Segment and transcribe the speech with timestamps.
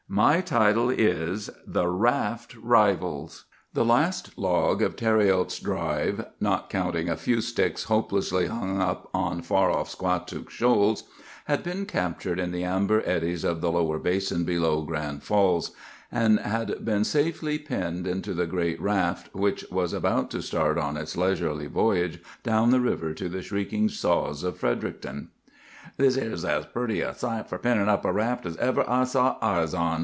[0.13, 7.15] "My title is— 'THE RAFT RIVALS.' "The last log of Thériault's 'drive,' not counting a
[7.15, 11.05] few sticks hopelessly 'hung up' on far off Squatook Shoals,
[11.45, 15.71] had been captured in the amber eddies of the Lower Basin below Grand Falls,
[16.11, 20.77] and had been safely pinned into the great raft which was just about to start
[20.77, 25.29] on its leisurely voyage down the river to the shrieking saws of Fredericton.
[25.97, 29.41] "'This 'ere's as purty a site fur pinnin' up a raft as ever I sot
[29.41, 29.99] eyes on!"